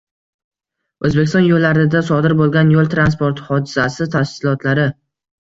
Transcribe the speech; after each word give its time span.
O‘zbekiston 1.09 1.45
yo‘llarida 1.49 2.01
sodir 2.07 2.35
bo‘lgan 2.41 2.73
yo´l 2.77 2.91
transport 2.95 3.45
hodisasi 3.51 4.09
tafsilotlari 4.19 4.91